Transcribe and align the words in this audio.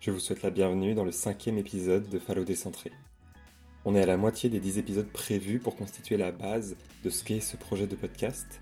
je 0.00 0.10
vous 0.10 0.18
souhaite 0.18 0.42
la 0.42 0.48
bienvenue 0.48 0.94
dans 0.94 1.04
le 1.04 1.12
cinquième 1.12 1.58
épisode 1.58 2.08
de 2.08 2.18
Fallo 2.18 2.42
Décentré. 2.42 2.90
On 3.84 3.94
est 3.94 4.02
à 4.02 4.06
la 4.06 4.16
moitié 4.16 4.48
des 4.48 4.58
dix 4.58 4.78
épisodes 4.78 5.10
prévus 5.12 5.58
pour 5.58 5.76
constituer 5.76 6.16
la 6.16 6.32
base 6.32 6.76
de 7.04 7.10
ce 7.10 7.22
qu'est 7.22 7.40
ce 7.40 7.58
projet 7.58 7.86
de 7.86 7.96
podcast. 7.96 8.60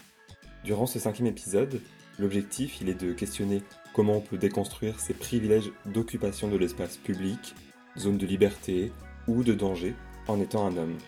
Durant 0.65 0.87
ce 0.87 0.99
cinquième 0.99 1.29
épisode, 1.29 1.81
l'objectif 2.19 2.81
il 2.81 2.89
est 2.89 3.01
de 3.01 3.13
questionner 3.13 3.63
comment 3.95 4.17
on 4.17 4.21
peut 4.21 4.37
déconstruire 4.37 4.99
ces 4.99 5.15
privilèges 5.15 5.71
d'occupation 5.87 6.49
de 6.49 6.57
l'espace 6.57 6.97
public, 6.97 7.55
zone 7.97 8.19
de 8.19 8.27
liberté 8.27 8.91
ou 9.29 9.45
de 9.45 9.55
danger 9.55 9.95
en 10.27 10.41
étant 10.41 10.67
un 10.67 10.77
homme. 10.77 10.99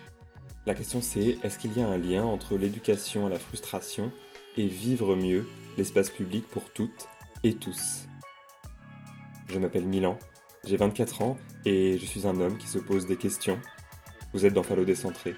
La 0.65 0.75
question 0.75 1.01
c'est 1.01 1.39
est-ce 1.43 1.59
qu'il 1.59 1.77
y 1.77 1.81
a 1.81 1.87
un 1.89 1.97
lien 1.97 2.23
entre 2.23 2.55
l'éducation 2.55 3.25
à 3.25 3.29
la 3.29 3.39
frustration 3.39 4.13
et 4.55 4.67
vivre 4.67 5.13
mieux 5.17 5.45
l'espace 5.77 6.09
public 6.09 6.47
pour 6.47 6.71
toutes 6.71 7.09
et 7.43 7.55
tous? 7.55 8.05
Je 9.49 9.59
m'appelle 9.59 9.85
Milan, 9.85 10.17
j'ai 10.65 10.77
24 10.77 11.21
ans 11.21 11.37
et 11.65 11.97
je 11.97 12.05
suis 12.05 12.27
un 12.27 12.39
homme 12.39 12.57
qui 12.57 12.67
se 12.67 12.77
pose 12.77 13.05
des 13.05 13.17
questions. 13.17 13.59
Vous 14.33 14.45
êtes 14.45 14.53
dans 14.53 14.63
Fallo 14.63 14.85
Décentré, 14.85 15.35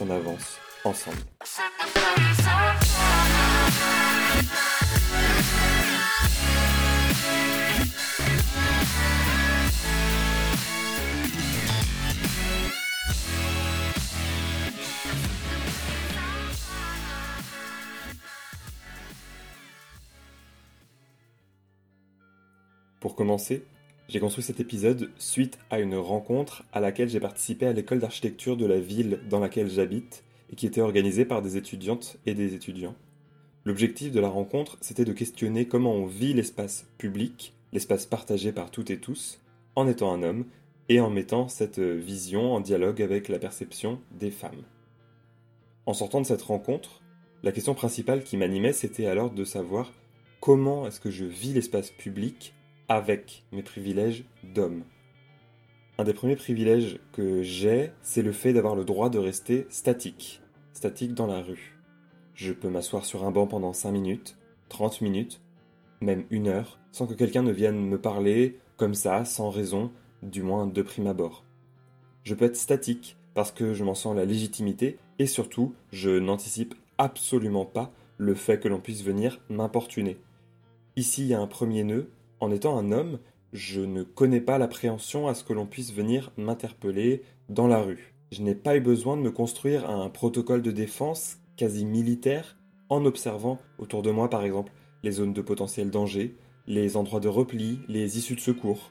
on 0.00 0.10
avance 0.10 0.58
ensemble. 0.84 1.16
Pour 23.00 23.14
commencer, 23.14 23.64
j'ai 24.08 24.20
construit 24.20 24.42
cet 24.42 24.58
épisode 24.58 25.10
suite 25.18 25.58
à 25.70 25.80
une 25.80 25.94
rencontre 25.94 26.64
à 26.72 26.80
laquelle 26.80 27.10
j'ai 27.10 27.20
participé 27.20 27.66
à 27.66 27.74
l'école 27.74 27.98
d'architecture 27.98 28.56
de 28.56 28.64
la 28.64 28.80
ville 28.80 29.20
dans 29.28 29.38
laquelle 29.38 29.68
j'habite 29.68 30.24
et 30.50 30.56
qui 30.56 30.66
était 30.66 30.80
organisée 30.80 31.26
par 31.26 31.42
des 31.42 31.58
étudiantes 31.58 32.16
et 32.24 32.32
des 32.32 32.54
étudiants. 32.54 32.94
L'objectif 33.66 34.10
de 34.10 34.20
la 34.20 34.30
rencontre, 34.30 34.78
c'était 34.80 35.04
de 35.04 35.12
questionner 35.12 35.68
comment 35.68 35.92
on 35.92 36.06
vit 36.06 36.32
l'espace 36.32 36.86
public, 36.96 37.52
l'espace 37.74 38.06
partagé 38.06 38.50
par 38.50 38.70
toutes 38.70 38.90
et 38.90 38.98
tous, 38.98 39.40
en 39.76 39.86
étant 39.86 40.12
un 40.12 40.22
homme 40.22 40.46
et 40.88 41.00
en 41.00 41.10
mettant 41.10 41.48
cette 41.48 41.78
vision 41.78 42.54
en 42.54 42.60
dialogue 42.60 43.02
avec 43.02 43.28
la 43.28 43.38
perception 43.38 44.00
des 44.18 44.30
femmes. 44.30 44.62
En 45.84 45.92
sortant 45.92 46.22
de 46.22 46.26
cette 46.26 46.40
rencontre, 46.40 47.02
la 47.42 47.52
question 47.52 47.74
principale 47.74 48.24
qui 48.24 48.38
m'animait, 48.38 48.72
c'était 48.72 49.06
alors 49.06 49.30
de 49.30 49.44
savoir 49.44 49.92
comment 50.40 50.86
est-ce 50.86 50.98
que 50.98 51.10
je 51.10 51.26
vis 51.26 51.52
l'espace 51.52 51.90
public 51.90 52.54
avec 52.88 53.44
mes 53.52 53.62
privilèges 53.62 54.24
d'homme. 54.42 54.84
Un 55.98 56.04
des 56.04 56.14
premiers 56.14 56.36
privilèges 56.36 57.00
que 57.12 57.42
j'ai, 57.42 57.92
c'est 58.02 58.22
le 58.22 58.32
fait 58.32 58.52
d'avoir 58.52 58.74
le 58.74 58.84
droit 58.84 59.10
de 59.10 59.18
rester 59.18 59.66
statique, 59.68 60.40
statique 60.72 61.14
dans 61.14 61.26
la 61.26 61.42
rue. 61.42 61.76
Je 62.34 62.52
peux 62.52 62.70
m'asseoir 62.70 63.04
sur 63.04 63.24
un 63.24 63.30
banc 63.30 63.46
pendant 63.46 63.72
5 63.72 63.90
minutes, 63.90 64.38
30 64.68 65.00
minutes, 65.00 65.40
même 66.00 66.24
une 66.30 66.48
heure, 66.48 66.78
sans 66.92 67.06
que 67.06 67.14
quelqu'un 67.14 67.42
ne 67.42 67.52
vienne 67.52 67.84
me 67.84 68.00
parler 68.00 68.58
comme 68.76 68.94
ça, 68.94 69.24
sans 69.24 69.50
raison, 69.50 69.90
du 70.22 70.42
moins 70.42 70.66
de 70.66 70.82
prime 70.82 71.08
abord. 71.08 71.44
Je 72.22 72.34
peux 72.34 72.44
être 72.44 72.56
statique 72.56 73.16
parce 73.34 73.52
que 73.52 73.74
je 73.74 73.84
m'en 73.84 73.94
sens 73.94 74.16
la 74.16 74.24
légitimité 74.24 74.98
et 75.18 75.26
surtout, 75.26 75.74
je 75.90 76.10
n'anticipe 76.10 76.74
absolument 76.96 77.64
pas 77.64 77.92
le 78.18 78.34
fait 78.34 78.60
que 78.60 78.68
l'on 78.68 78.80
puisse 78.80 79.02
venir 79.02 79.40
m'importuner. 79.48 80.18
Ici, 80.96 81.22
il 81.22 81.28
y 81.28 81.34
a 81.34 81.40
un 81.40 81.46
premier 81.46 81.84
nœud 81.84 82.10
en 82.40 82.50
étant 82.50 82.78
un 82.78 82.92
homme, 82.92 83.18
je 83.52 83.80
ne 83.80 84.02
connais 84.02 84.40
pas 84.40 84.58
l'appréhension 84.58 85.26
à 85.26 85.34
ce 85.34 85.44
que 85.44 85.52
l'on 85.52 85.66
puisse 85.66 85.92
venir 85.92 86.32
m'interpeller 86.36 87.22
dans 87.48 87.66
la 87.66 87.80
rue. 87.80 88.14
Je 88.30 88.42
n'ai 88.42 88.54
pas 88.54 88.76
eu 88.76 88.80
besoin 88.80 89.16
de 89.16 89.22
me 89.22 89.30
construire 89.30 89.88
un 89.88 90.10
protocole 90.10 90.62
de 90.62 90.70
défense 90.70 91.38
quasi 91.56 91.84
militaire 91.84 92.56
en 92.88 93.04
observant 93.04 93.58
autour 93.78 94.02
de 94.02 94.10
moi 94.10 94.28
par 94.28 94.44
exemple 94.44 94.72
les 95.02 95.12
zones 95.12 95.32
de 95.32 95.42
potentiel 95.42 95.90
danger, 95.90 96.36
les 96.66 96.96
endroits 96.96 97.20
de 97.20 97.28
repli, 97.28 97.80
les 97.88 98.18
issues 98.18 98.34
de 98.34 98.40
secours. 98.40 98.90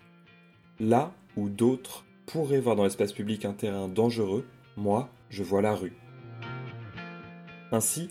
Là 0.80 1.14
où 1.36 1.50
d'autres 1.50 2.06
pourraient 2.26 2.60
voir 2.60 2.76
dans 2.76 2.84
l'espace 2.84 3.14
public 3.14 3.46
un 3.46 3.54
terrain 3.54 3.88
dangereux, 3.88 4.46
moi, 4.76 5.10
je 5.30 5.44
vois 5.44 5.62
la 5.62 5.76
rue. 5.76 5.94
Ainsi, 7.72 8.10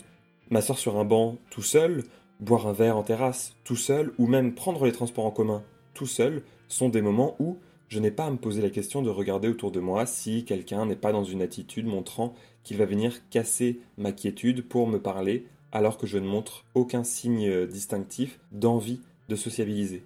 m'asseoir 0.49 0.77
sur 0.77 0.97
un 0.97 1.05
banc 1.05 1.37
tout 1.49 1.63
seul 1.63 2.03
boire 2.39 2.67
un 2.67 2.73
verre 2.73 2.97
en 2.97 3.03
terrasse 3.03 3.55
tout 3.63 3.75
seul 3.75 4.13
ou 4.17 4.27
même 4.27 4.53
prendre 4.53 4.85
les 4.85 4.91
transports 4.91 5.25
en 5.25 5.31
commun 5.31 5.63
tout 5.93 6.05
seul 6.05 6.43
sont 6.67 6.89
des 6.89 7.01
moments 7.01 7.35
où 7.39 7.57
je 7.89 7.99
n'ai 7.99 8.11
pas 8.11 8.25
à 8.25 8.31
me 8.31 8.37
poser 8.37 8.61
la 8.61 8.69
question 8.69 9.01
de 9.01 9.09
regarder 9.09 9.47
autour 9.47 9.71
de 9.71 9.79
moi 9.79 10.05
si 10.05 10.45
quelqu'un 10.45 10.85
n'est 10.85 10.95
pas 10.95 11.11
dans 11.11 11.23
une 11.23 11.41
attitude 11.41 11.87
montrant 11.87 12.33
qu'il 12.63 12.77
va 12.77 12.85
venir 12.85 13.27
casser 13.29 13.79
ma 13.97 14.11
quiétude 14.11 14.67
pour 14.67 14.87
me 14.87 15.01
parler 15.01 15.47
alors 15.71 15.97
que 15.97 16.07
je 16.07 16.17
ne 16.17 16.27
montre 16.27 16.65
aucun 16.73 17.03
signe 17.03 17.65
distinctif 17.65 18.39
d'envie 18.51 19.01
de 19.29 19.35
sociabiliser. 19.35 20.03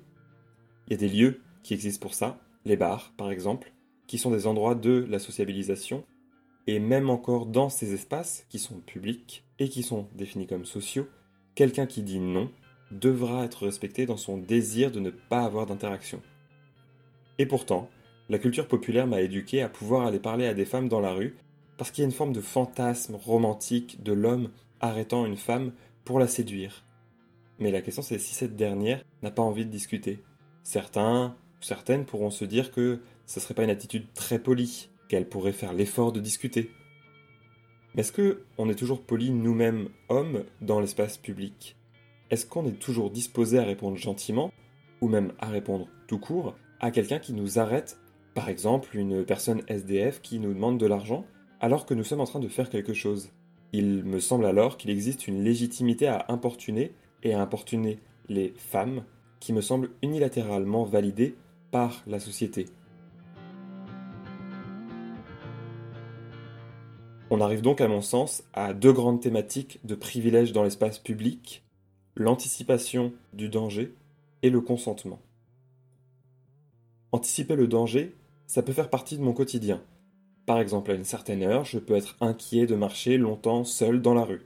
Il 0.88 0.92
y 0.92 0.96
a 0.96 1.00
des 1.00 1.09
lieux 1.09 1.42
qui 1.63 1.74
existent 1.74 2.02
pour 2.02 2.13
ça, 2.13 2.40
les 2.66 2.78
bars 2.78 3.13
par 3.18 3.31
exemple, 3.31 3.74
qui 4.08 4.18
sont 4.18 4.31
des 4.31 4.48
endroits 4.48 4.75
de 4.75 5.06
la 5.09 5.19
sociabilisation, 5.19 6.03
et 6.68 6.80
même 6.80 7.09
encore 7.09 7.46
dans 7.46 7.69
ces 7.69 7.94
espaces 7.94 8.46
qui 8.50 8.59
sont 8.59 8.80
publics 8.80 9.44
et 9.59 9.69
qui 9.69 9.84
sont 9.84 10.08
définis 10.16 10.48
comme 10.48 10.66
sociaux, 10.66 11.08
quelqu'un 11.56 11.85
qui 11.85 12.01
dit 12.01 12.19
non 12.19 12.51
devra 12.91 13.45
être 13.45 13.66
respecté 13.66 14.06
dans 14.06 14.17
son 14.17 14.38
désir 14.38 14.91
de 14.91 15.00
ne 15.00 15.09
pas 15.09 15.41
avoir 15.41 15.66
d'interaction. 15.66 16.22
Et 17.38 17.45
pourtant, 17.45 17.89
la 18.29 18.39
culture 18.39 18.67
populaire 18.67 19.07
m'a 19.07 19.22
éduqué 19.22 19.62
à 19.62 19.69
pouvoir 19.69 20.06
aller 20.07 20.19
parler 20.19 20.45
à 20.45 20.53
des 20.53 20.66
femmes 20.66 20.89
dans 20.89 21.00
la 21.00 21.13
rue 21.13 21.35
parce 21.78 21.91
qu'il 21.91 22.01
y 22.01 22.06
a 22.06 22.09
une 22.09 22.16
forme 22.16 22.34
de 22.34 22.41
fantasme 22.41 23.16
romantique 23.16 24.03
de 24.03 24.13
l'homme 24.13 24.51
arrêtant 24.79 25.25
une 25.25 25.38
femme 25.38 25.72
pour 26.06 26.19
la 26.19 26.28
séduire. 26.28 26.84
Mais 27.59 27.72
la 27.72 27.81
question 27.81 28.01
c'est 28.01 28.19
si 28.19 28.33
cette 28.33 28.56
dernière 28.56 29.03
n'a 29.23 29.31
pas 29.31 29.41
envie 29.41 29.66
de 29.66 29.72
discuter. 29.72 30.23
Certains 30.63 31.35
certaines 31.62 32.06
pourront 32.06 32.31
se 32.31 32.45
dire 32.45 32.72
que 32.72 33.00
ce 33.25 33.39
serait 33.39 33.53
pas 33.53 33.63
une 33.63 33.69
attitude 33.69 34.12
très 34.13 34.39
polie, 34.39 34.89
qu'elle 35.07 35.29
pourrait 35.29 35.51
faire 35.51 35.73
l'effort 35.73 36.12
de 36.12 36.19
discuter. 36.19 36.72
Mais 37.94 38.02
est-ce 38.02 38.13
qu'on 38.13 38.69
est 38.69 38.75
toujours 38.75 39.02
poli 39.02 39.31
nous-mêmes, 39.31 39.90
hommes, 40.07 40.44
dans 40.62 40.79
l'espace 40.79 41.18
public? 41.18 41.75
Est-ce 42.29 42.46
qu'on 42.46 42.66
est 42.66 42.79
toujours 42.79 43.12
disposé 43.12 43.59
à 43.59 43.63
répondre 43.63 43.97
gentiment, 43.97 44.52
ou 45.02 45.09
même 45.09 45.34
à 45.40 45.47
répondre 45.47 45.90
tout 46.07 46.19
court, 46.19 46.56
à 46.80 46.91
quelqu'un 46.91 47.19
qui 47.19 47.34
nous 47.34 47.59
arrête, 47.59 47.97
par 48.34 48.47
exemple 48.47 48.96
une 48.96 49.25
personne 49.25 49.62
SDF 49.68 50.22
qui 50.22 50.40
nous 50.40 50.53
demande 50.53 50.78
de 50.78 50.85
l'argent, 50.85 51.25
alors 51.59 51.85
que 51.85 51.94
nous 51.94 52.06
sommes 52.06 52.22
en 52.22 52.25
train 52.25 52.40
de 52.40 52.47
faire 52.47 52.69
quelque 52.69 52.94
chose? 52.94 53.30
Il 53.74 54.06
me 54.06 54.19
semble 54.19 54.46
alors 54.46 54.78
qu'il 54.78 54.90
existe 54.90 55.28
une 55.28 55.44
légitimité 55.44 56.07
à 56.07 56.25
importuner 56.30 56.94
et 57.24 57.34
à 57.34 57.41
importuner 57.41 58.00
les 58.30 58.53
femmes 58.57 59.03
qui 59.41 59.51
me 59.51 59.62
semble 59.62 59.90
unilatéralement 60.01 60.85
validée 60.85 61.35
par 61.72 62.03
la 62.07 62.19
société. 62.19 62.68
On 67.34 67.40
arrive 67.40 67.62
donc 67.62 67.80
à 67.80 67.88
mon 67.88 68.02
sens 68.02 68.44
à 68.52 68.74
deux 68.74 68.92
grandes 68.92 69.22
thématiques 69.22 69.80
de 69.86 69.96
privilèges 69.96 70.52
dans 70.52 70.66
l'espace 70.66 71.00
public, 71.00 71.64
l'anticipation 72.18 73.14
du 73.31 73.47
danger 73.47 73.94
et 74.44 74.50
le 74.50 74.59
consentement. 74.59 75.22
Anticiper 77.14 77.56
le 77.56 77.68
danger, 77.68 78.14
ça 78.47 78.62
peut 78.62 78.74
faire 78.74 78.90
partie 78.90 79.18
de 79.18 79.24
mon 79.24 79.31
quotidien. 79.31 79.81
Par 80.46 80.59
exemple, 80.59 80.92
à 80.92 80.94
une 80.94 81.06
certaine 81.06 81.42
heure, 81.42 81.64
je 81.64 81.80
peux 81.80 81.96
être 81.96 82.18
inquiet 82.19 82.66
de 82.66 82.75
marcher 82.75 83.18
longtemps 83.18 83.63
seul 83.63 84.02
dans 84.02 84.13
la 84.13 84.25
rue. 84.25 84.46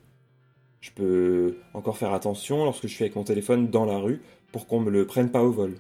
Je 0.80 0.92
peux 0.92 1.58
encore 1.74 1.98
faire 1.98 2.14
attention 2.14 2.66
lorsque 2.66 2.86
je 2.86 2.94
suis 2.94 3.04
avec 3.04 3.16
mon 3.16 3.24
téléphone 3.24 3.72
dans 3.72 3.86
la 3.86 3.98
rue 3.98 4.22
pour 4.52 4.68
qu'on 4.68 4.82
ne 4.82 4.86
me 4.86 4.92
le 4.92 5.08
prenne 5.08 5.32
pas 5.32 5.44
au 5.44 5.52
vol. 5.52 5.74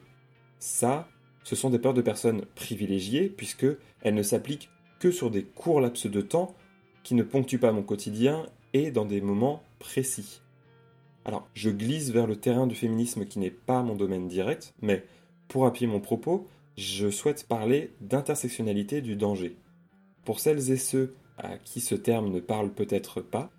Ça, 0.57 1.07
ce 1.43 1.55
sont 1.55 1.69
des 1.69 1.77
peurs 1.77 1.93
de 1.93 2.01
personnes 2.01 2.45
privilégiées 2.55 3.29
puisque 3.29 3.67
elles 4.01 4.15
ne 4.15 4.23
s'appliquent 4.23 4.71
que 4.97 5.11
sur 5.11 5.29
des 5.29 5.43
courts 5.43 5.81
laps 5.81 6.07
de 6.07 6.21
temps 6.21 6.55
qui 7.05 7.13
ne 7.13 7.23
ponctue 7.23 7.57
pas 7.57 7.71
mon 7.71 7.83
quotidien 7.83 8.47
et 8.73 8.89
dans 8.89 9.05
des 9.05 9.21
moments 9.21 9.61
précis. 9.77 10.41
Alors, 11.23 11.47
je 11.53 11.69
glisse 11.69 12.09
vers 12.09 12.25
le 12.25 12.35
terrain 12.35 12.65
du 12.65 12.73
féminisme 12.73 13.25
qui 13.25 13.37
n'est 13.37 13.51
pas 13.51 13.83
mon 13.83 13.95
domaine 13.95 14.27
direct, 14.27 14.73
mais 14.81 15.05
pour 15.47 15.67
appuyer 15.67 15.85
mon 15.85 15.99
propos, 15.99 16.47
je 16.77 17.11
souhaite 17.11 17.47
parler 17.47 17.93
d'intersectionnalité 18.01 19.01
du 19.01 19.15
danger. 19.15 19.55
Pour 20.25 20.39
celles 20.39 20.71
et 20.71 20.77
ceux 20.77 21.15
à 21.37 21.59
qui 21.59 21.79
ce 21.79 21.93
terme 21.93 22.31
ne 22.31 22.39
parle 22.39 22.73
peut-être 22.73 23.21
pas, 23.21 23.51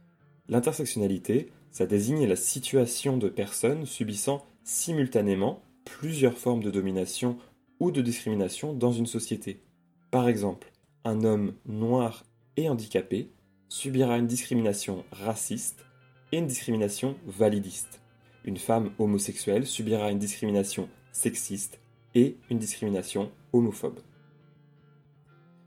l'intersectionnalité, 0.49 1.53
ça 1.71 1.87
désigne 1.87 2.27
la 2.27 2.37
situation 2.37 3.17
de 3.17 3.29
personnes 3.29 3.87
subissant 3.87 4.45
simultanément 4.65 5.63
plusieurs 5.85 6.37
formes 6.37 6.65
de 6.65 6.71
domination 6.73 7.39
ou 7.79 7.93
de 7.93 8.03
discrimination 8.03 8.73
dans 8.73 8.93
une 8.93 9.07
société. 9.07 9.63
Par 10.11 10.29
exemple, 10.29 10.73
un 11.05 11.23
homme 11.23 11.55
noir 11.65 12.25
et 12.57 12.69
handicapé 12.69 13.31
subira 13.69 14.19
une 14.19 14.27
discrimination 14.27 15.05
raciste 15.13 15.85
et 16.33 16.39
une 16.39 16.47
discrimination 16.47 17.17
validiste. 17.27 18.01
Une 18.45 18.57
femme 18.57 18.91
homosexuelle 18.99 19.67
subira 19.67 20.11
une 20.11 20.19
discrimination 20.19 20.89
sexiste 21.13 21.81
et 22.15 22.37
une 22.51 22.59
discrimination 22.59 23.31
homophobe. 23.53 24.01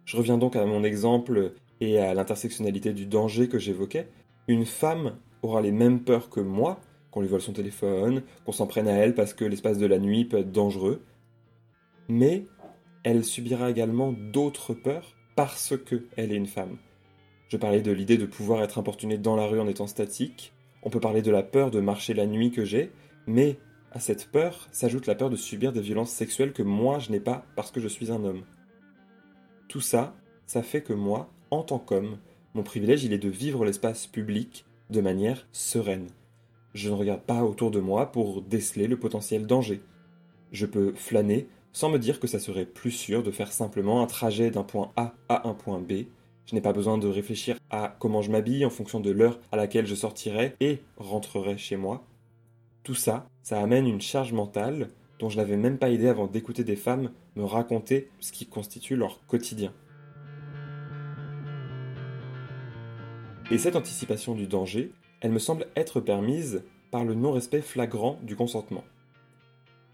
Je 0.06 0.18
reviens 0.18 0.38
donc 0.38 0.56
à 0.56 0.66
mon 0.66 0.84
exemple 0.84 1.54
et 1.82 2.00
à 2.00 2.14
l'intersectionnalité 2.14 2.94
du 2.94 3.06
danger 3.06 3.48
que 3.48 3.60
j'évoquais. 3.60 4.08
Une 4.48 4.66
femme 4.66 5.18
aura 5.42 5.62
les 5.62 5.72
mêmes 5.72 6.02
peurs 6.02 6.30
que 6.30 6.40
moi, 6.40 6.80
qu'on 7.12 7.22
lui 7.22 7.28
vole 7.28 7.42
son 7.42 7.54
téléphone, 7.54 8.24
qu'on 8.46 8.52
s'en 8.52 8.68
prenne 8.68 8.88
à 8.88 8.94
elle 8.94 9.14
parce 9.14 9.34
que 9.34 9.46
l'espace 9.46 9.78
de 9.78 9.86
la 9.86 10.00
nuit 10.00 10.26
peut 10.26 10.38
être 10.38 10.52
dangereux, 10.52 11.04
mais 12.08 12.46
elle 13.04 13.24
subira 13.24 13.70
également 13.70 14.12
d'autres 14.12 14.74
peurs 14.74 15.16
parce 15.36 15.76
qu'elle 15.78 16.32
est 16.32 16.36
une 16.36 16.48
femme. 16.48 16.78
Je 17.50 17.58
parlais 17.58 17.82
de 17.82 17.92
l'idée 17.92 18.18
de 18.18 18.26
pouvoir 18.26 18.64
être 18.64 18.78
importunée 18.78 19.18
dans 19.18 19.36
la 19.36 19.48
rue 19.48 19.60
en 19.60 19.68
étant 19.68 19.88
statique, 19.88 20.54
on 20.84 20.90
peut 20.90 21.00
parler 21.00 21.22
de 21.22 21.32
la 21.32 21.44
peur 21.44 21.72
de 21.72 21.80
marcher 21.80 22.14
la 22.14 22.26
nuit 22.26 22.52
que 22.52 22.64
j'ai, 22.64 22.92
mais 23.28 23.58
à 23.92 24.00
cette 24.00 24.28
peur 24.28 24.68
s'ajoute 24.72 25.08
la 25.08 25.16
peur 25.16 25.30
de 25.30 25.36
subir 25.36 25.74
des 25.74 25.82
violences 25.82 26.12
sexuelles 26.12 26.54
que 26.54 26.64
moi 26.64 27.00
je 27.00 27.12
n'ai 27.12 27.20
pas 27.20 27.46
parce 27.56 27.72
que 27.72 27.82
je 27.82 27.88
suis 27.88 28.12
un 28.12 28.24
homme. 28.24 28.44
Tout 29.68 29.82
ça, 29.82 30.16
ça 30.46 30.62
fait 30.62 30.82
que 30.82 30.94
moi, 30.94 31.30
en 31.52 31.64
tant 31.64 31.80
qu'homme, 31.80 32.18
mon 32.54 32.64
privilège 32.64 33.04
il 33.04 33.14
est 33.14 33.18
de 33.18 33.30
vivre 33.30 33.66
l'espace 33.66 34.08
public 34.08 34.66
de 34.90 35.02
manière 35.02 35.48
sereine. 35.52 36.08
Je 36.74 36.90
ne 36.90 36.96
regarde 36.96 37.22
pas 37.22 37.44
autour 37.44 37.72
de 37.72 37.80
moi 37.80 38.12
pour 38.12 38.44
déceler 38.44 38.88
le 38.88 38.98
potentiel 38.98 39.48
danger. 39.48 39.82
Je 40.52 40.66
peux 40.66 40.94
flâner 40.94 41.48
sans 41.74 41.90
me 41.90 41.98
dire 41.98 42.20
que 42.20 42.28
ça 42.28 42.40
serait 42.40 42.66
plus 42.66 42.92
sûr 42.92 43.24
de 43.24 43.32
faire 43.32 43.52
simplement 43.52 44.02
un 44.02 44.08
trajet 44.08 44.52
d'un 44.52 44.64
point 44.64 44.92
A 44.96 45.14
à 45.30 45.48
un 45.48 45.54
point 45.54 45.80
B. 45.80 46.06
Je 46.50 46.56
n'ai 46.56 46.62
pas 46.62 46.74
besoin 46.74 46.98
de 46.98 47.08
réfléchir 47.08 47.58
à 47.70 47.96
comment 48.00 48.24
je 48.24 48.32
m'habille 48.32 48.66
en 48.66 48.72
fonction 48.72 49.00
de 49.00 49.12
l'heure 49.12 49.40
à 49.52 49.56
laquelle 49.56 49.86
je 49.86 49.94
sortirai 49.94 50.56
et 50.60 50.80
rentrerai 50.98 51.60
chez 51.60 51.78
moi. 51.78 52.04
Tout 52.82 52.96
ça, 52.96 53.30
ça 53.44 53.62
amène 53.62 53.86
une 53.86 54.02
charge 54.02 54.34
mentale 54.34 54.90
dont 55.20 55.30
je 55.30 55.38
n'avais 55.38 55.58
même 55.58 55.78
pas 55.78 55.92
idée 55.92 56.08
avant 56.08 56.26
d'écouter 56.26 56.64
des 56.64 56.76
femmes 56.76 57.12
me 57.36 57.44
raconter 57.44 58.10
ce 58.20 58.32
qui 58.32 58.48
constitue 58.48 58.96
leur 58.96 59.24
quotidien. 59.28 59.72
Et 63.52 63.60
cette 63.60 63.76
anticipation 63.76 64.34
du 64.34 64.48
danger, 64.48 64.92
elle 65.22 65.32
me 65.32 65.38
semble 65.38 65.68
être 65.76 66.02
permise 66.02 66.64
par 66.90 67.06
le 67.06 67.14
non-respect 67.14 67.62
flagrant 67.62 68.18
du 68.24 68.36
consentement. 68.36 68.84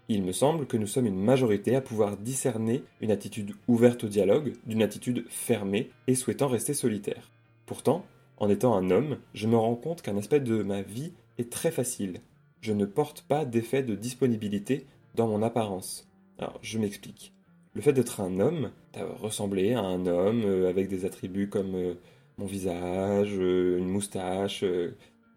Il 0.08 0.22
me 0.22 0.32
semble 0.32 0.66
que 0.66 0.76
nous 0.76 0.86
sommes 0.86 1.06
une 1.06 1.20
majorité 1.20 1.74
à 1.74 1.80
pouvoir 1.80 2.16
discerner 2.16 2.84
une 3.00 3.10
attitude 3.10 3.54
ouverte 3.66 4.04
au 4.04 4.08
dialogue 4.08 4.52
d'une 4.64 4.82
attitude 4.82 5.24
fermée 5.28 5.90
et 6.06 6.14
souhaitant 6.14 6.46
rester 6.46 6.74
solitaire. 6.74 7.30
Pourtant, 7.66 8.06
en 8.38 8.48
étant 8.48 8.76
un 8.76 8.90
homme, 8.90 9.18
je 9.34 9.48
me 9.48 9.56
rends 9.56 9.74
compte 9.74 10.02
qu'un 10.02 10.16
aspect 10.16 10.38
de 10.38 10.62
ma 10.62 10.82
vie 10.82 11.12
est 11.38 11.50
très 11.50 11.72
facile. 11.72 12.20
Je 12.60 12.72
ne 12.72 12.84
porte 12.84 13.22
pas 13.22 13.44
d'effet 13.44 13.82
de 13.82 13.96
disponibilité 13.96 14.86
dans 15.16 15.26
mon 15.26 15.42
apparence. 15.42 16.08
Alors, 16.38 16.58
je 16.62 16.78
m'explique. 16.78 17.32
Le 17.74 17.80
fait 17.80 17.92
d'être 17.92 18.20
un 18.20 18.38
homme, 18.38 18.70
de 18.94 19.02
ressembler 19.02 19.74
à 19.74 19.80
un 19.80 20.06
homme 20.06 20.42
euh, 20.44 20.68
avec 20.68 20.88
des 20.88 21.04
attributs 21.04 21.48
comme 21.48 21.74
euh, 21.74 21.94
mon 22.38 22.46
visage, 22.46 23.34
euh, 23.34 23.78
une 23.78 23.88
moustache, 23.88 24.64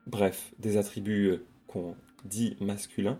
bref, 0.07 0.53
des 0.59 0.77
attributs 0.77 1.39
qu'on 1.67 1.95
dit 2.23 2.55
masculins, 2.59 3.19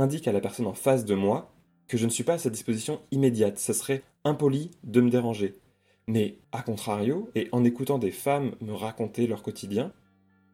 indique 0.00 0.28
à 0.28 0.32
la 0.32 0.40
personne 0.40 0.66
en 0.66 0.74
face 0.74 1.04
de 1.04 1.14
moi 1.14 1.52
que 1.88 1.96
je 1.96 2.04
ne 2.04 2.10
suis 2.10 2.24
pas 2.24 2.34
à 2.34 2.38
sa 2.38 2.50
disposition 2.50 3.00
immédiate. 3.10 3.58
Ce 3.58 3.72
serait 3.72 4.02
impoli 4.24 4.70
de 4.84 5.00
me 5.00 5.10
déranger. 5.10 5.54
Mais, 6.06 6.38
à 6.52 6.62
contrario, 6.62 7.30
et 7.34 7.48
en 7.52 7.64
écoutant 7.64 7.98
des 7.98 8.10
femmes 8.10 8.52
me 8.60 8.72
raconter 8.72 9.26
leur 9.26 9.42
quotidien, 9.42 9.92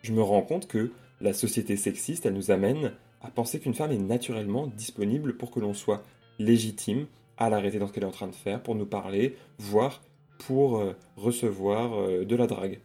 je 0.02 0.12
me 0.12 0.22
rends 0.22 0.42
compte 0.42 0.66
que 0.66 0.92
la 1.20 1.32
société 1.32 1.76
sexiste, 1.76 2.26
elle 2.26 2.34
nous 2.34 2.50
amène 2.50 2.92
à 3.22 3.30
penser 3.30 3.58
qu'une 3.58 3.74
femme 3.74 3.92
est 3.92 3.98
naturellement 3.98 4.66
disponible 4.66 5.36
pour 5.36 5.50
que 5.50 5.60
l'on 5.60 5.74
soit 5.74 6.02
légitime 6.38 7.06
à 7.38 7.50
l'arrêter 7.50 7.78
dans 7.78 7.86
ce 7.86 7.92
qu'elle 7.92 8.02
est 8.04 8.06
en 8.06 8.12
train 8.12 8.28
de 8.28 8.34
faire, 8.34 8.62
pour 8.62 8.74
nous 8.74 8.86
parler, 8.86 9.36
voire 9.58 10.02
pour 10.38 10.78
euh, 10.78 10.94
recevoir 11.16 11.94
euh, 11.94 12.24
de 12.24 12.36
la 12.36 12.46
drague. 12.46 12.80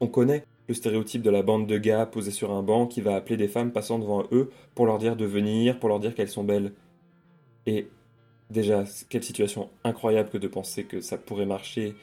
On 0.00 0.06
connaît 0.06 0.44
le 0.70 0.74
stéréotype 0.74 1.22
de 1.22 1.30
la 1.30 1.42
bande 1.42 1.66
de 1.66 1.78
gars 1.78 2.06
posée 2.06 2.30
sur 2.30 2.52
un 2.52 2.62
banc 2.62 2.86
qui 2.86 3.00
va 3.00 3.16
appeler 3.16 3.36
des 3.36 3.48
femmes 3.48 3.72
passant 3.72 3.98
devant 3.98 4.22
eux 4.30 4.52
pour 4.76 4.86
leur 4.86 4.98
dire 4.98 5.16
de 5.16 5.24
venir, 5.24 5.80
pour 5.80 5.88
leur 5.88 5.98
dire 5.98 6.14
qu'elles 6.14 6.28
sont 6.28 6.44
belles. 6.44 6.74
Et 7.66 7.88
déjà, 8.50 8.84
quelle 9.08 9.24
situation 9.24 9.68
incroyable 9.82 10.30
que 10.30 10.38
de 10.38 10.46
penser 10.46 10.84
que 10.84 11.00
ça 11.00 11.18
pourrait 11.18 11.44
marcher. 11.44 11.96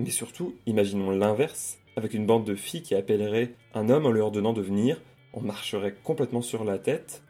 Mais 0.00 0.10
surtout, 0.10 0.56
imaginons 0.66 1.12
l'inverse, 1.12 1.78
avec 1.94 2.14
une 2.14 2.26
bande 2.26 2.44
de 2.44 2.56
filles 2.56 2.82
qui 2.82 2.96
appellerait 2.96 3.54
un 3.72 3.88
homme 3.88 4.06
en 4.06 4.10
lui 4.10 4.20
ordonnant 4.20 4.52
de 4.52 4.60
venir, 4.60 5.00
on 5.32 5.40
marcherait 5.40 5.94
complètement 6.02 6.42
sur 6.42 6.64
la 6.64 6.78
tête, 6.78 7.22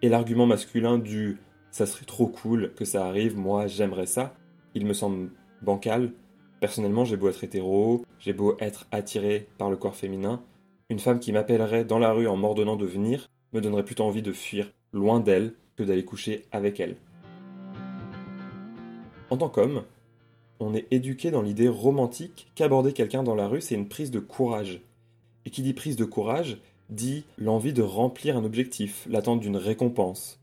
et 0.00 0.08
l'argument 0.08 0.46
masculin 0.46 0.96
du 0.96 1.36
ça 1.70 1.84
serait 1.84 2.06
trop 2.06 2.28
cool 2.28 2.72
que 2.76 2.86
ça 2.86 3.04
arrive, 3.04 3.36
moi 3.36 3.66
j'aimerais 3.66 4.06
ça, 4.06 4.34
il 4.74 4.86
me 4.86 4.94
semble 4.94 5.32
bancal, 5.60 6.12
Personnellement, 6.60 7.04
j'ai 7.04 7.16
beau 7.16 7.28
être 7.28 7.44
hétéro, 7.44 8.04
j'ai 8.18 8.32
beau 8.32 8.56
être 8.60 8.86
attiré 8.90 9.46
par 9.58 9.70
le 9.70 9.76
corps 9.76 9.96
féminin, 9.96 10.42
une 10.88 10.98
femme 10.98 11.20
qui 11.20 11.32
m'appellerait 11.32 11.84
dans 11.84 11.98
la 11.98 12.12
rue 12.12 12.28
en 12.28 12.36
m'ordonnant 12.36 12.76
de 12.76 12.86
venir 12.86 13.28
me 13.52 13.60
donnerait 13.60 13.84
plutôt 13.84 14.04
envie 14.04 14.22
de 14.22 14.32
fuir 14.32 14.72
loin 14.92 15.20
d'elle 15.20 15.54
que 15.76 15.82
d'aller 15.82 16.04
coucher 16.04 16.46
avec 16.52 16.80
elle. 16.80 16.96
En 19.28 19.36
tant 19.36 19.48
qu'homme, 19.48 19.82
on 20.60 20.74
est 20.74 20.86
éduqué 20.90 21.30
dans 21.30 21.42
l'idée 21.42 21.68
romantique 21.68 22.50
qu'aborder 22.54 22.92
quelqu'un 22.92 23.22
dans 23.22 23.34
la 23.34 23.48
rue, 23.48 23.60
c'est 23.60 23.74
une 23.74 23.88
prise 23.88 24.10
de 24.10 24.20
courage. 24.20 24.80
Et 25.44 25.50
qui 25.50 25.62
dit 25.62 25.74
prise 25.74 25.96
de 25.96 26.04
courage, 26.04 26.58
dit 26.88 27.24
l'envie 27.36 27.72
de 27.72 27.82
remplir 27.82 28.36
un 28.36 28.44
objectif, 28.44 29.06
l'attente 29.10 29.40
d'une 29.40 29.56
récompense. 29.56 30.40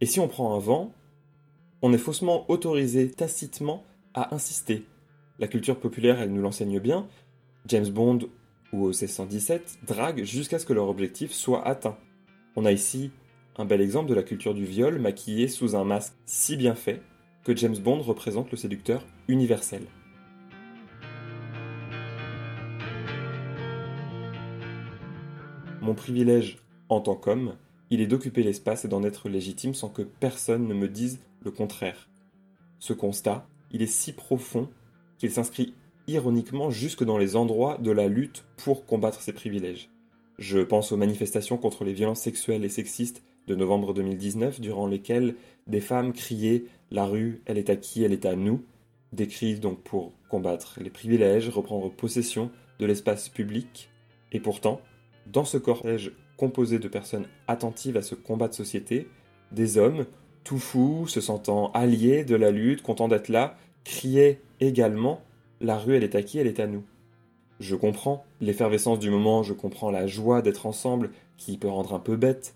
Et 0.00 0.06
si 0.06 0.20
on 0.20 0.28
prend 0.28 0.54
un 0.54 0.58
vent, 0.58 0.92
on 1.82 1.92
est 1.92 1.98
faussement 1.98 2.50
autorisé 2.50 3.10
tacitement 3.10 3.84
à 4.14 4.34
insister, 4.34 4.84
la 5.38 5.48
culture 5.48 5.78
populaire, 5.78 6.20
elle 6.20 6.32
nous 6.32 6.40
l'enseigne 6.40 6.80
bien. 6.80 7.06
James 7.66 7.88
Bond 7.88 8.20
ou 8.72 8.86
OC 8.86 9.08
117 9.08 9.78
draguent 9.86 10.24
jusqu'à 10.24 10.58
ce 10.58 10.66
que 10.66 10.72
leur 10.72 10.88
objectif 10.88 11.32
soit 11.32 11.66
atteint. 11.66 11.96
On 12.56 12.64
a 12.64 12.72
ici 12.72 13.10
un 13.58 13.64
bel 13.64 13.80
exemple 13.80 14.08
de 14.08 14.14
la 14.14 14.22
culture 14.22 14.54
du 14.54 14.64
viol 14.64 14.98
maquillée 14.98 15.48
sous 15.48 15.76
un 15.76 15.84
masque 15.84 16.14
si 16.24 16.56
bien 16.56 16.74
fait 16.74 17.02
que 17.44 17.54
James 17.54 17.76
Bond 17.76 18.00
représente 18.00 18.50
le 18.50 18.56
séducteur 18.56 19.04
universel. 19.28 19.82
Mon 25.82 25.94
privilège 25.94 26.58
en 26.88 27.00
tant 27.00 27.14
qu'homme, 27.14 27.54
il 27.90 28.00
est 28.00 28.06
d'occuper 28.06 28.42
l'espace 28.42 28.84
et 28.84 28.88
d'en 28.88 29.04
être 29.04 29.28
légitime 29.28 29.74
sans 29.74 29.88
que 29.88 30.02
personne 30.02 30.66
ne 30.66 30.74
me 30.74 30.88
dise 30.88 31.20
le 31.44 31.50
contraire. 31.50 32.08
Ce 32.78 32.92
constat, 32.92 33.46
il 33.70 33.82
est 33.82 33.86
si 33.86 34.12
profond 34.12 34.68
qu'il 35.18 35.30
s'inscrit 35.30 35.74
ironiquement 36.08 36.70
jusque 36.70 37.04
dans 37.04 37.18
les 37.18 37.36
endroits 37.36 37.78
de 37.78 37.90
la 37.90 38.08
lutte 38.08 38.44
pour 38.56 38.86
combattre 38.86 39.20
ces 39.20 39.32
privilèges. 39.32 39.90
Je 40.38 40.58
pense 40.58 40.92
aux 40.92 40.96
manifestations 40.96 41.56
contre 41.56 41.84
les 41.84 41.94
violences 41.94 42.20
sexuelles 42.20 42.64
et 42.64 42.68
sexistes 42.68 43.22
de 43.46 43.54
novembre 43.54 43.94
2019, 43.94 44.60
durant 44.60 44.86
lesquelles 44.86 45.34
des 45.66 45.80
femmes 45.80 46.12
criaient 46.12 46.64
La 46.90 47.06
rue, 47.06 47.42
elle 47.46 47.58
est 47.58 47.70
à 47.70 47.76
qui, 47.76 48.04
elle 48.04 48.12
est 48.12 48.26
à 48.26 48.36
nous 48.36 48.62
des 49.12 49.26
cris 49.26 49.58
donc 49.58 49.82
pour 49.82 50.12
combattre 50.28 50.78
les 50.80 50.90
privilèges, 50.90 51.48
reprendre 51.48 51.90
possession 51.90 52.50
de 52.78 52.86
l'espace 52.86 53.28
public. 53.28 53.88
Et 54.32 54.40
pourtant, 54.40 54.80
dans 55.26 55.44
ce 55.44 55.58
cortège 55.58 56.12
composé 56.36 56.78
de 56.78 56.88
personnes 56.88 57.26
attentives 57.48 57.96
à 57.96 58.02
ce 58.02 58.14
combat 58.14 58.48
de 58.48 58.54
société, 58.54 59.08
des 59.52 59.78
hommes, 59.78 60.06
tout 60.44 60.58
fous, 60.58 61.06
se 61.08 61.20
sentant 61.20 61.72
alliés 61.72 62.24
de 62.24 62.36
la 62.36 62.50
lutte, 62.50 62.82
contents 62.82 63.08
d'être 63.08 63.28
là, 63.28 63.56
criait 63.84 64.40
également 64.60 65.22
La 65.60 65.78
rue, 65.78 65.96
elle 65.96 66.04
est 66.04 66.14
à 66.14 66.22
qui? 66.22 66.38
Elle 66.38 66.46
est 66.46 66.60
à 66.60 66.66
nous. 66.66 66.84
Je 67.60 67.74
comprends 67.74 68.24
l'effervescence 68.40 68.98
du 68.98 69.10
moment, 69.10 69.42
je 69.42 69.54
comprends 69.54 69.90
la 69.90 70.06
joie 70.06 70.42
d'être 70.42 70.66
ensemble, 70.66 71.10
qui 71.38 71.56
peut 71.56 71.68
rendre 71.68 71.94
un 71.94 71.98
peu 71.98 72.16
bête, 72.16 72.54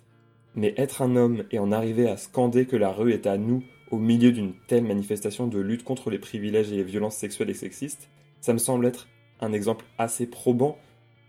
mais 0.54 0.74
être 0.76 1.02
un 1.02 1.16
homme 1.16 1.44
et 1.50 1.58
en 1.58 1.72
arriver 1.72 2.08
à 2.08 2.16
scander 2.16 2.66
que 2.66 2.76
la 2.76 2.92
rue 2.92 3.12
est 3.12 3.26
à 3.26 3.38
nous 3.38 3.62
au 3.90 3.98
milieu 3.98 4.30
d'une 4.32 4.52
telle 4.68 4.84
manifestation 4.84 5.46
de 5.46 5.58
lutte 5.58 5.84
contre 5.84 6.10
les 6.10 6.18
privilèges 6.18 6.72
et 6.72 6.76
les 6.76 6.84
violences 6.84 7.16
sexuelles 7.16 7.50
et 7.50 7.54
sexistes, 7.54 8.08
ça 8.40 8.52
me 8.52 8.58
semble 8.58 8.86
être 8.86 9.08
un 9.40 9.52
exemple 9.52 9.84
assez 9.98 10.26
probant 10.26 10.78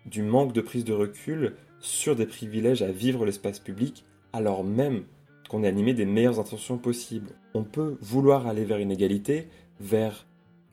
du 0.05 0.21
manque 0.21 0.53
de 0.53 0.61
prise 0.61 0.85
de 0.85 0.93
recul 0.93 1.55
sur 1.79 2.15
des 2.15 2.25
privilèges 2.25 2.81
à 2.81 2.91
vivre 2.91 3.25
l'espace 3.25 3.59
public, 3.59 4.05
alors 4.33 4.63
même 4.63 5.03
qu'on 5.49 5.63
est 5.63 5.67
animé 5.67 5.93
des 5.93 6.05
meilleures 6.05 6.39
intentions 6.39 6.77
possibles. 6.77 7.31
On 7.53 7.63
peut 7.63 7.97
vouloir 8.01 8.47
aller 8.47 8.63
vers 8.63 8.77
une 8.77 8.91
égalité, 8.91 9.47
vers 9.79 10.25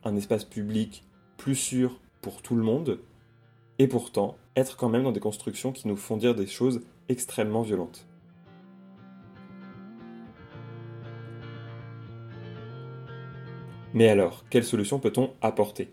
un 0.03 0.15
espace 0.15 0.45
public 0.45 1.03
plus 1.37 1.55
sûr 1.55 1.99
pour 2.21 2.41
tout 2.41 2.55
le 2.55 2.63
monde, 2.63 2.99
et 3.79 3.87
pourtant 3.87 4.37
être 4.55 4.75
quand 4.75 4.89
même 4.89 5.03
dans 5.03 5.11
des 5.11 5.19
constructions 5.19 5.71
qui 5.71 5.87
nous 5.87 5.95
font 5.95 6.17
dire 6.17 6.35
des 6.35 6.47
choses 6.47 6.81
extrêmement 7.07 7.61
violentes. 7.61 8.05
Mais 13.93 14.09
alors, 14.09 14.43
quelle 14.49 14.65
solution 14.65 14.99
peut-on 14.99 15.31
apporter? 15.41 15.89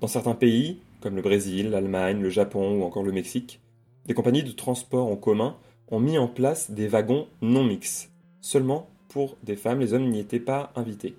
Dans 0.00 0.06
certains 0.06 0.36
pays, 0.36 0.80
comme 1.00 1.16
le 1.16 1.22
Brésil, 1.22 1.70
l'Allemagne, 1.70 2.20
le 2.20 2.30
Japon 2.30 2.78
ou 2.78 2.84
encore 2.84 3.02
le 3.02 3.10
Mexique, 3.10 3.60
des 4.06 4.14
compagnies 4.14 4.44
de 4.44 4.52
transport 4.52 5.08
en 5.08 5.16
commun 5.16 5.56
ont 5.90 5.98
mis 5.98 6.18
en 6.18 6.28
place 6.28 6.70
des 6.70 6.86
wagons 6.86 7.26
non 7.40 7.64
mixtes, 7.64 8.12
seulement 8.40 8.88
pour 9.08 9.36
des 9.42 9.56
femmes, 9.56 9.80
les 9.80 9.94
hommes 9.94 10.08
n'y 10.08 10.20
étaient 10.20 10.38
pas 10.38 10.72
invités. 10.76 11.16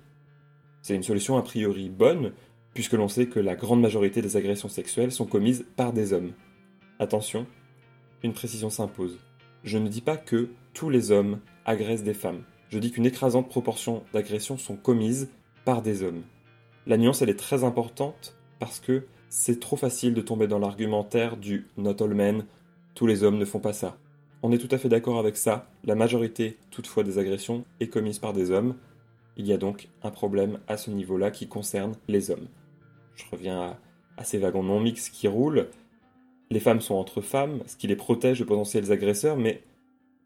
C'est 0.82 0.94
une 0.94 1.02
solution 1.02 1.36
a 1.36 1.42
priori 1.42 1.88
bonne, 1.88 2.32
puisque 2.74 2.92
l'on 2.92 3.08
sait 3.08 3.26
que 3.26 3.40
la 3.40 3.56
grande 3.56 3.80
majorité 3.80 4.22
des 4.22 4.36
agressions 4.36 4.68
sexuelles 4.68 5.12
sont 5.12 5.26
commises 5.26 5.66
par 5.76 5.92
des 5.92 6.12
hommes. 6.12 6.32
Attention, 6.98 7.46
une 8.22 8.32
précision 8.32 8.70
s'impose. 8.70 9.18
Je 9.64 9.78
ne 9.78 9.88
dis 9.88 10.00
pas 10.00 10.16
que 10.16 10.50
tous 10.72 10.90
les 10.90 11.10
hommes 11.10 11.40
agressent 11.64 12.04
des 12.04 12.14
femmes. 12.14 12.42
Je 12.68 12.78
dis 12.78 12.92
qu'une 12.92 13.06
écrasante 13.06 13.48
proportion 13.48 14.04
d'agressions 14.12 14.56
sont 14.56 14.76
commises 14.76 15.28
par 15.64 15.82
des 15.82 16.02
hommes. 16.02 16.22
La 16.86 16.96
nuance, 16.96 17.20
elle 17.20 17.30
est 17.30 17.38
très 17.38 17.64
importante 17.64 18.36
parce 18.58 18.80
que 18.80 19.06
c'est 19.28 19.60
trop 19.60 19.76
facile 19.76 20.14
de 20.14 20.20
tomber 20.20 20.46
dans 20.46 20.58
l'argumentaire 20.58 21.36
du 21.36 21.66
not 21.76 22.02
all 22.02 22.14
men, 22.14 22.44
tous 22.94 23.06
les 23.06 23.22
hommes 23.22 23.38
ne 23.38 23.44
font 23.44 23.60
pas 23.60 23.72
ça. 23.72 23.96
On 24.42 24.52
est 24.52 24.58
tout 24.58 24.74
à 24.74 24.78
fait 24.78 24.88
d'accord 24.88 25.18
avec 25.18 25.36
ça, 25.36 25.68
la 25.84 25.94
majorité 25.94 26.58
toutefois 26.70 27.04
des 27.04 27.18
agressions 27.18 27.64
est 27.78 27.88
commise 27.88 28.18
par 28.18 28.32
des 28.32 28.50
hommes, 28.50 28.74
il 29.40 29.46
y 29.46 29.54
a 29.54 29.56
donc 29.56 29.88
un 30.02 30.10
problème 30.10 30.58
à 30.68 30.76
ce 30.76 30.90
niveau-là 30.90 31.30
qui 31.30 31.48
concerne 31.48 31.94
les 32.08 32.30
hommes. 32.30 32.46
Je 33.14 33.24
reviens 33.32 33.78
à, 34.18 34.22
ces 34.24 34.36
wagons 34.36 34.62
non 34.62 34.80
mixtes 34.80 35.14
qui 35.14 35.28
roulent. 35.28 35.68
Les 36.50 36.60
femmes 36.60 36.82
sont 36.82 36.96
entre 36.96 37.22
femmes, 37.22 37.62
ce 37.66 37.74
qui 37.74 37.86
les 37.86 37.96
protège 37.96 38.40
de 38.40 38.44
potentiels 38.44 38.92
agresseurs, 38.92 39.38
mais 39.38 39.62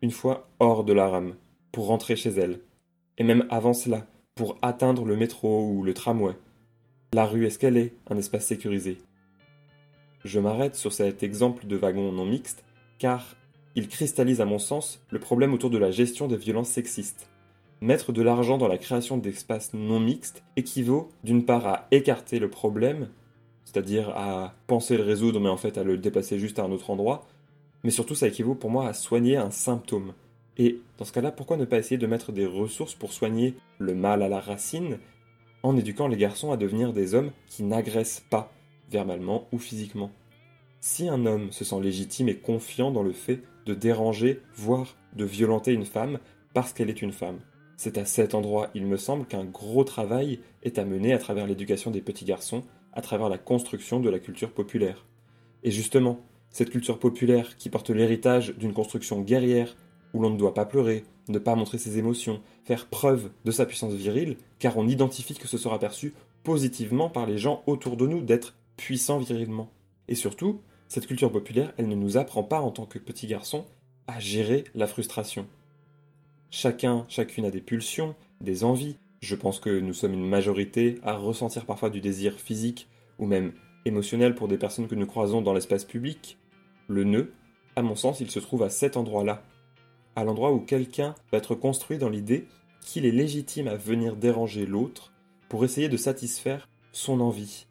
une 0.02 0.10
fois 0.10 0.48
hors 0.58 0.82
de 0.82 0.92
la 0.92 1.08
rame, 1.08 1.36
pour 1.70 1.86
rentrer 1.86 2.16
chez 2.16 2.30
elles. 2.30 2.58
Et 3.16 3.22
même 3.22 3.46
avant 3.50 3.72
cela, 3.72 4.04
pour 4.34 4.58
atteindre 4.62 5.04
le 5.04 5.14
métro 5.14 5.64
ou 5.68 5.84
le 5.84 5.94
tramway. 5.94 6.34
La 7.12 7.24
rue, 7.24 7.46
est 7.46 7.92
un 8.10 8.18
espace 8.18 8.46
sécurisé 8.46 8.98
Je 10.24 10.40
m'arrête 10.40 10.74
sur 10.74 10.92
cet 10.92 11.22
exemple 11.22 11.68
de 11.68 11.76
wagon 11.76 12.10
non 12.10 12.26
mixte, 12.26 12.64
car 12.98 13.36
il 13.76 13.86
cristallise 13.86 14.40
à 14.40 14.44
mon 14.44 14.58
sens 14.58 15.00
le 15.10 15.20
problème 15.20 15.54
autour 15.54 15.70
de 15.70 15.78
la 15.78 15.92
gestion 15.92 16.26
des 16.26 16.36
violences 16.36 16.70
sexistes. 16.70 17.30
Mettre 17.84 18.12
de 18.12 18.22
l'argent 18.22 18.56
dans 18.56 18.66
la 18.66 18.78
création 18.78 19.18
d'espaces 19.18 19.74
non 19.74 20.00
mixtes 20.00 20.42
équivaut 20.56 21.10
d'une 21.22 21.44
part 21.44 21.66
à 21.66 21.86
écarter 21.90 22.38
le 22.38 22.48
problème, 22.48 23.10
c'est-à-dire 23.66 24.08
à 24.16 24.54
penser 24.66 24.96
le 24.96 25.02
résoudre 25.02 25.38
mais 25.38 25.50
en 25.50 25.58
fait 25.58 25.76
à 25.76 25.84
le 25.84 25.98
déplacer 25.98 26.38
juste 26.38 26.58
à 26.58 26.62
un 26.62 26.72
autre 26.72 26.88
endroit, 26.88 27.26
mais 27.82 27.90
surtout 27.90 28.14
ça 28.14 28.26
équivaut 28.26 28.54
pour 28.54 28.70
moi 28.70 28.88
à 28.88 28.94
soigner 28.94 29.36
un 29.36 29.50
symptôme. 29.50 30.14
Et 30.56 30.80
dans 30.96 31.04
ce 31.04 31.12
cas-là, 31.12 31.30
pourquoi 31.30 31.58
ne 31.58 31.66
pas 31.66 31.76
essayer 31.76 31.98
de 31.98 32.06
mettre 32.06 32.32
des 32.32 32.46
ressources 32.46 32.94
pour 32.94 33.12
soigner 33.12 33.54
le 33.78 33.94
mal 33.94 34.22
à 34.22 34.28
la 34.28 34.40
racine 34.40 34.98
en 35.62 35.76
éduquant 35.76 36.08
les 36.08 36.16
garçons 36.16 36.52
à 36.52 36.56
devenir 36.56 36.94
des 36.94 37.14
hommes 37.14 37.32
qui 37.48 37.64
n'agressent 37.64 38.24
pas, 38.30 38.50
verbalement 38.90 39.46
ou 39.52 39.58
physiquement? 39.58 40.10
Si 40.80 41.06
un 41.06 41.26
homme 41.26 41.52
se 41.52 41.66
sent 41.66 41.82
légitime 41.82 42.30
et 42.30 42.36
confiant 42.36 42.90
dans 42.90 43.02
le 43.02 43.12
fait 43.12 43.42
de 43.66 43.74
déranger, 43.74 44.40
voire 44.54 44.96
de 45.14 45.26
violenter 45.26 45.74
une 45.74 45.84
femme 45.84 46.18
parce 46.54 46.72
qu'elle 46.72 46.88
est 46.88 47.02
une 47.02 47.12
femme, 47.12 47.40
c'est 47.76 47.98
à 47.98 48.04
cet 48.04 48.34
endroit, 48.34 48.70
il 48.74 48.86
me 48.86 48.96
semble, 48.96 49.26
qu'un 49.26 49.44
gros 49.44 49.84
travail 49.84 50.40
est 50.62 50.78
à 50.78 50.84
mener 50.84 51.12
à 51.12 51.18
travers 51.18 51.46
l'éducation 51.46 51.90
des 51.90 52.00
petits 52.00 52.24
garçons, 52.24 52.64
à 52.92 53.00
travers 53.00 53.28
la 53.28 53.38
construction 53.38 54.00
de 54.00 54.10
la 54.10 54.18
culture 54.18 54.52
populaire. 54.52 55.04
Et 55.62 55.70
justement, 55.70 56.20
cette 56.50 56.70
culture 56.70 56.98
populaire 56.98 57.56
qui 57.56 57.68
porte 57.68 57.90
l'héritage 57.90 58.54
d'une 58.56 58.72
construction 58.72 59.20
guerrière, 59.20 59.76
où 60.12 60.20
l'on 60.20 60.30
ne 60.30 60.38
doit 60.38 60.54
pas 60.54 60.66
pleurer, 60.66 61.04
ne 61.28 61.38
pas 61.38 61.56
montrer 61.56 61.78
ses 61.78 61.98
émotions, 61.98 62.40
faire 62.64 62.86
preuve 62.86 63.30
de 63.44 63.50
sa 63.50 63.66
puissance 63.66 63.94
virile, 63.94 64.36
car 64.58 64.76
on 64.76 64.86
identifie 64.86 65.34
que 65.34 65.48
ce 65.48 65.58
sera 65.58 65.78
perçu 65.78 66.14
positivement 66.44 67.08
par 67.10 67.26
les 67.26 67.38
gens 67.38 67.62
autour 67.66 67.96
de 67.96 68.06
nous 68.06 68.20
d'être 68.20 68.54
puissant 68.76 69.18
virilement. 69.18 69.70
Et 70.06 70.14
surtout, 70.14 70.60
cette 70.88 71.06
culture 71.06 71.32
populaire, 71.32 71.72
elle 71.76 71.88
ne 71.88 71.96
nous 71.96 72.16
apprend 72.16 72.44
pas 72.44 72.60
en 72.60 72.70
tant 72.70 72.86
que 72.86 72.98
petits 72.98 73.26
garçons 73.26 73.64
à 74.06 74.20
gérer 74.20 74.64
la 74.74 74.86
frustration. 74.86 75.46
Chacun, 76.56 77.04
chacune 77.08 77.46
a 77.46 77.50
des 77.50 77.60
pulsions, 77.60 78.14
des 78.40 78.62
envies. 78.62 78.96
Je 79.18 79.34
pense 79.34 79.58
que 79.58 79.80
nous 79.80 79.92
sommes 79.92 80.12
une 80.14 80.28
majorité 80.28 81.00
à 81.02 81.16
ressentir 81.16 81.66
parfois 81.66 81.90
du 81.90 82.00
désir 82.00 82.38
physique 82.38 82.86
ou 83.18 83.26
même 83.26 83.54
émotionnel 83.86 84.36
pour 84.36 84.46
des 84.46 84.56
personnes 84.56 84.86
que 84.86 84.94
nous 84.94 85.04
croisons 85.04 85.42
dans 85.42 85.52
l'espace 85.52 85.84
public. 85.84 86.38
Le 86.86 87.02
nœud, 87.02 87.32
à 87.74 87.82
mon 87.82 87.96
sens, 87.96 88.20
il 88.20 88.30
se 88.30 88.38
trouve 88.38 88.62
à 88.62 88.70
cet 88.70 88.96
endroit-là. 88.96 89.42
À 90.14 90.22
l'endroit 90.22 90.52
où 90.52 90.60
quelqu'un 90.60 91.16
va 91.32 91.38
être 91.38 91.56
construit 91.56 91.98
dans 91.98 92.08
l'idée 92.08 92.46
qu'il 92.80 93.04
est 93.04 93.10
légitime 93.10 93.66
à 93.66 93.74
venir 93.74 94.14
déranger 94.14 94.64
l'autre 94.64 95.12
pour 95.48 95.64
essayer 95.64 95.88
de 95.88 95.96
satisfaire 95.96 96.68
son 96.92 97.18
envie. 97.18 97.66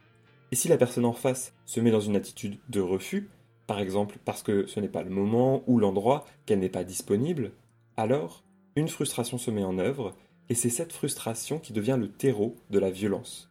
Et 0.52 0.58
si 0.58 0.68
la 0.68 0.76
personne 0.76 1.06
en 1.06 1.14
face 1.14 1.54
se 1.66 1.80
met 1.80 1.92
dans 1.92 2.02
une 2.02 2.18
attitude 2.18 2.60
de 2.68 2.82
refus, 2.82 3.30
par 3.66 3.80
exemple 3.80 4.18
parce 4.26 4.44
que 4.44 4.68
ce 4.68 4.82
n'est 4.82 4.90
pas 4.90 5.04
le 5.04 5.10
moment 5.10 5.64
ou 5.68 5.80
l'endroit, 5.80 6.26
qu'elle 6.46 6.60
n'est 6.60 6.68
pas 6.68 6.84
disponible, 6.84 7.54
alors 7.96 8.44
une 8.76 8.88
frustration 8.88 9.38
se 9.38 9.52
met 9.52 9.64
en 9.64 9.78
œuvre, 9.78 10.16
et 10.50 10.56
c'est 10.56 10.70
cette 10.70 10.94
frustration 10.94 11.60
qui 11.60 11.74
devient 11.74 11.98
le 12.00 12.12
terreau 12.12 12.56
de 12.70 12.80
la 12.80 12.90
violence. 12.90 13.50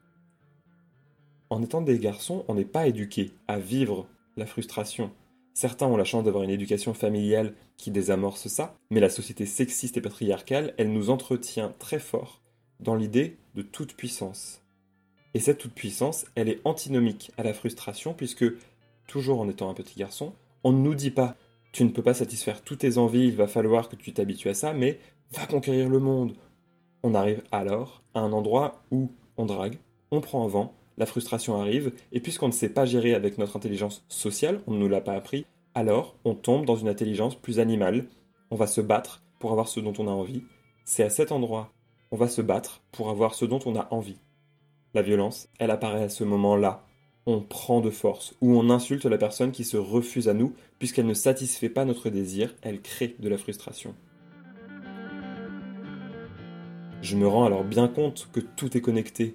En 1.51 1.63
étant 1.63 1.81
des 1.81 1.99
garçons, 1.99 2.45
on 2.49 2.55
n'est 2.55 2.65
pas 2.65 2.87
éduqués 2.87 3.33
à 3.47 3.59
vivre 3.59 4.09
la 4.37 4.47
frustration. 4.47 5.13
Certains 5.55 5.87
ont 5.87 5.97
la 5.97 6.05
chance 6.05 6.25
d'avoir 6.25 6.45
une 6.45 6.51
éducation 6.51 6.95
familiale 6.95 7.55
qui 7.77 7.91
désamorce 7.91 8.49
ça, 8.49 8.75
mais 8.91 9.01
la 9.01 9.11
société 9.11 9.47
sexiste 9.47 9.97
et 9.97 10.01
patriarcale, 10.01 10.75
elle 10.79 10.93
nous 10.93 11.11
entretient 11.11 11.75
très 11.79 11.99
fort 11.99 12.41
dans 12.81 12.95
l'idée 12.95 13.37
de 13.55 13.63
toute 13.63 13.95
puissance. 13.95 14.63
Et 15.35 15.41
cette 15.41 15.59
toute 15.59 15.75
puissance, 15.75 16.27
elle 16.35 16.49
est 16.49 16.61
antinomique 16.65 17.33
à 17.37 17.43
la 17.43 17.55
frustration, 17.55 18.15
puisque, 18.15 18.47
toujours 19.07 19.41
en 19.41 19.49
étant 19.49 19.71
un 19.71 19.75
petit 19.75 19.99
garçon, 19.99 20.35
on 20.65 20.73
ne 20.73 20.79
nous 20.79 20.95
dit 20.95 21.11
pas 21.11 21.37
tu 21.73 21.85
ne 21.85 21.89
peux 21.89 22.03
pas 22.03 22.15
satisfaire 22.15 22.63
toutes 22.63 22.81
tes 22.81 22.99
envies, 22.99 23.29
il 23.29 23.35
va 23.35 23.47
falloir 23.47 23.89
que 23.89 23.97
tu 23.97 24.13
t'habitues 24.13 24.51
à 24.51 24.55
ça, 24.55 24.75
mais 24.75 25.01
va 25.33 25.47
conquérir 25.47 25.89
le 25.89 25.99
monde. 25.99 26.35
On 27.03 27.15
arrive 27.15 27.43
alors 27.51 28.03
à 28.15 28.21
un 28.21 28.33
endroit 28.33 28.83
où 28.91 29.11
on 29.37 29.47
drague, 29.47 29.79
on 30.11 30.21
prend 30.21 30.45
un 30.45 30.49
vent, 30.49 30.75
la 30.99 31.07
frustration 31.07 31.61
arrive, 31.61 31.93
et 32.13 32.21
puisqu'on 32.21 32.49
ne 32.49 32.53
sait 32.53 32.69
pas 32.69 32.85
gérer 32.85 33.15
avec 33.15 33.39
notre 33.39 33.57
intelligence 33.57 34.05
sociale, 34.09 34.61
on 34.67 34.73
ne 34.73 34.79
nous 34.79 34.89
l'a 34.89 35.01
pas 35.01 35.15
appris, 35.15 35.47
alors 35.75 36.17
on 36.25 36.35
tombe 36.35 36.67
dans 36.67 36.77
une 36.77 36.89
intelligence 36.89 37.35
plus 37.35 37.61
animale, 37.61 38.07
on 38.51 38.57
va 38.57 38.67
se 38.67 38.83
battre 38.83 39.23
pour 39.39 39.53
avoir 39.53 39.69
ce 39.69 39.81
dont 39.81 39.95
on 39.99 40.07
a 40.07 40.13
envie. 40.13 40.45
C'est 40.85 41.03
à 41.03 41.11
cet 41.11 41.33
endroit, 41.33 41.73
on 42.11 42.17
va 42.17 42.29
se 42.29 42.43
battre 42.43 42.83
pour 42.93 43.09
avoir 43.09 43.35
ce 43.35 43.47
dont 43.47 43.61
on 43.65 43.77
a 43.77 43.89
envie. 43.91 44.19
La 44.93 45.03
violence, 45.03 45.49
elle 45.59 45.71
apparaît 45.71 46.05
à 46.05 46.09
ce 46.11 46.25
moment-là, 46.25 46.85
on 47.25 47.41
prend 47.41 47.81
de 47.81 47.91
force, 47.91 48.35
ou 48.43 48.55
on 48.55 48.69
insulte 48.69 49.07
la 49.07 49.17
personne 49.17 49.53
qui 49.53 49.65
se 49.65 49.79
refuse 49.79 50.29
à 50.29 50.35
nous, 50.35 50.55
puisqu'elle 50.79 51.07
ne 51.07 51.15
satisfait 51.15 51.71
pas 51.71 51.87
notre 51.87 52.11
désir, 52.11 52.55
elle 52.61 52.83
crée 52.83 53.17
de 53.19 53.29
la 53.31 53.39
frustration. 53.39 53.95
Je 57.03 57.17
me 57.17 57.27
rends 57.27 57.45
alors 57.45 57.65
bien 57.65 57.89
compte 57.89 58.29
que 58.33 58.39
tout 58.39 58.77
est 58.77 58.81
connecté. 58.81 59.35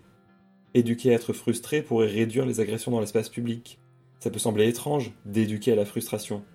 Éduquer 0.74 1.12
à 1.12 1.16
être 1.16 1.34
frustré 1.34 1.82
pourrait 1.82 2.08
réduire 2.08 2.46
les 2.46 2.62
agressions 2.62 2.92
dans 2.92 3.02
l'espace 3.02 3.28
public. 3.28 3.78
Ça 4.22 4.32
peut 4.32 4.40
sembler 4.40 4.70
étrange 4.70 5.12
d'éduquer 5.26 5.74
à 5.74 5.76
la 5.76 5.84
frustration. 5.84 6.46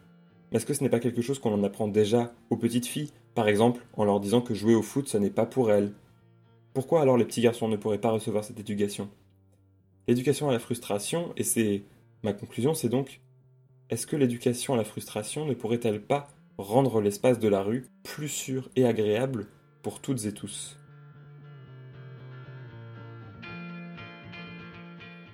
Mais 0.51 0.57
est-ce 0.57 0.65
que 0.65 0.73
ce 0.73 0.83
n'est 0.83 0.89
pas 0.89 1.01
quelque 1.01 1.21
chose 1.21 1.39
qu'on 1.39 1.53
en 1.53 1.65
apprend 1.65 1.87
déjà 1.87 2.33
aux 2.49 2.57
petites 2.57 2.87
filles, 2.87 3.11
par 3.35 3.47
exemple 3.47 3.87
en 3.93 4.07
leur 4.07 4.21
disant 4.21 4.41
que 4.41 4.55
jouer 4.55 4.75
au 4.75 4.81
foot 4.81 5.07
ce 5.07 5.19
n'est 5.19 5.29
pas 5.29 5.45
pour 5.45 5.71
elles? 5.71 5.93
Pourquoi 6.73 7.03
alors 7.03 7.19
les 7.19 7.27
petits 7.27 7.43
garçons 7.43 7.69
ne 7.69 7.77
pourraient 7.77 7.99
pas 7.99 8.11
recevoir 8.11 8.43
cette 8.43 8.61
éducation? 8.61 9.11
L'éducation 10.09 10.49
à 10.49 10.53
la 10.53 10.59
frustration, 10.59 11.35
et 11.37 11.45
c'est 11.45 11.83
ma 12.23 12.33
conclusion, 12.33 12.73
c'est 12.73 12.89
donc 12.89 13.21
est-ce 13.91 14.07
que 14.07 14.17
l'éducation 14.17 14.73
à 14.73 14.79
la 14.79 14.85
frustration 14.85 15.45
ne 15.45 15.53
pourrait-elle 15.53 16.01
pas 16.01 16.29
rendre 16.57 17.03
l'espace 17.03 17.39
de 17.39 17.49
la 17.49 17.63
rue 17.63 17.85
plus 18.03 18.29
sûr 18.29 18.71
et 18.77 18.87
agréable 18.87 19.49
pour 19.83 20.01
toutes 20.01 20.25
et 20.25 20.33
tous? 20.33 20.79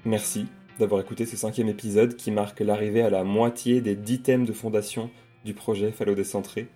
Merci 0.08 0.46
d'avoir 0.78 1.02
écouté 1.02 1.26
ce 1.26 1.36
cinquième 1.36 1.68
épisode 1.68 2.16
qui 2.16 2.30
marque 2.30 2.60
l'arrivée 2.60 3.02
à 3.02 3.10
la 3.10 3.24
moitié 3.24 3.82
des 3.82 3.94
dix 3.94 4.22
thèmes 4.22 4.46
de 4.46 4.54
fondation 4.54 5.10
du 5.44 5.52
projet 5.52 5.92
Fallo 5.92 6.14
Décentré. 6.14 6.68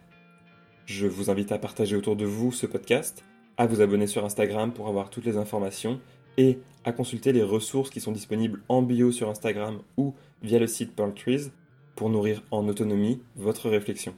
Je 0.84 1.06
vous 1.06 1.30
invite 1.30 1.50
à 1.50 1.58
partager 1.58 1.96
autour 1.96 2.14
de 2.14 2.26
vous 2.26 2.52
ce 2.52 2.66
podcast, 2.66 3.24
à 3.56 3.66
vous 3.66 3.80
abonner 3.80 4.06
sur 4.06 4.22
Instagram 4.26 4.70
pour 4.70 4.86
avoir 4.86 5.08
toutes 5.08 5.24
les 5.24 5.38
informations 5.38 5.98
et 6.36 6.58
à 6.84 6.92
consulter 6.92 7.32
les 7.32 7.42
ressources 7.42 7.88
qui 7.88 8.02
sont 8.02 8.12
disponibles 8.12 8.60
en 8.68 8.82
bio 8.82 9.10
sur 9.12 9.30
Instagram 9.30 9.78
ou 9.96 10.12
via 10.42 10.58
le 10.58 10.66
site 10.66 10.94
Pearl 10.94 11.14
Trees 11.14 11.52
pour 11.96 12.10
nourrir 12.10 12.42
en 12.50 12.68
autonomie 12.68 13.22
votre 13.36 13.70
réflexion. 13.70 14.14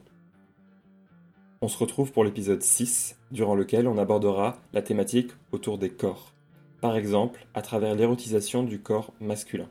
On 1.61 1.69
se 1.69 1.77
retrouve 1.77 2.11
pour 2.11 2.25
l'épisode 2.25 2.61
6, 2.61 3.17
durant 3.31 3.55
lequel 3.55 3.87
on 3.87 3.97
abordera 3.97 4.59
la 4.73 4.81
thématique 4.81 5.31
autour 5.53 5.77
des 5.77 5.89
corps, 5.89 6.34
par 6.81 6.95
exemple 6.95 7.45
à 7.53 7.61
travers 7.61 7.95
l'érotisation 7.95 8.63
du 8.63 8.81
corps 8.81 9.13
masculin. 9.19 9.69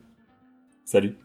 Salut 0.84 1.16